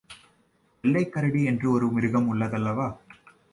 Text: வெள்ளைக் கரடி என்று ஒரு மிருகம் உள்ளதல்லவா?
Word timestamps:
வெள்ளைக் 0.81 1.13
கரடி 1.13 1.43
என்று 1.43 1.71
ஒரு 1.71 1.91
மிருகம் 1.91 2.33
உள்ளதல்லவா? 2.33 2.97